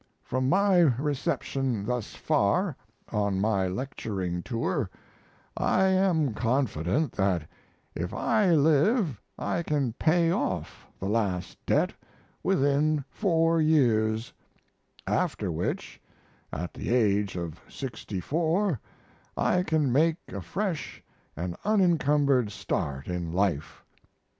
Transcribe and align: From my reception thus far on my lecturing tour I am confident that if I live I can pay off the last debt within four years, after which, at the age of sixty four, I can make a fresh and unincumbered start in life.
From 0.23 0.49
my 0.49 0.79
reception 0.79 1.85
thus 1.85 2.15
far 2.15 2.75
on 3.11 3.39
my 3.39 3.67
lecturing 3.67 4.41
tour 4.41 4.89
I 5.55 5.83
am 5.89 6.33
confident 6.33 7.11
that 7.11 7.47
if 7.93 8.11
I 8.11 8.49
live 8.49 9.21
I 9.37 9.61
can 9.61 9.93
pay 9.93 10.31
off 10.31 10.87
the 10.99 11.05
last 11.05 11.63
debt 11.67 11.93
within 12.41 13.05
four 13.11 13.61
years, 13.61 14.33
after 15.05 15.51
which, 15.51 16.01
at 16.51 16.73
the 16.73 16.89
age 16.89 17.35
of 17.35 17.61
sixty 17.69 18.19
four, 18.19 18.79
I 19.37 19.61
can 19.61 19.91
make 19.91 20.17
a 20.29 20.41
fresh 20.41 21.03
and 21.37 21.55
unincumbered 21.63 22.49
start 22.49 23.07
in 23.07 23.31
life. 23.31 23.83